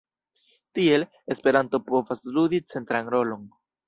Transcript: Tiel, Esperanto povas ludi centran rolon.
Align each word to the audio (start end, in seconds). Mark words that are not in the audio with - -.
Tiel, 0.77 1.03
Esperanto 1.35 1.79
povas 1.89 2.23
ludi 2.39 2.61
centran 2.75 3.13
rolon. 3.17 3.45